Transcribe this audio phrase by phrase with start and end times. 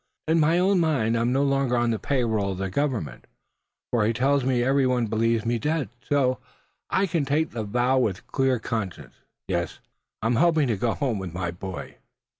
[0.27, 3.27] In my own mind I'm no longer on the pay roll of the Government,
[3.91, 6.39] for he tells me every one believes me dead; so
[6.89, 9.13] I can take the vow with a clear conscience.
[9.47, 9.79] Yes,
[10.23, 11.97] I'm hoping to go home with my boy."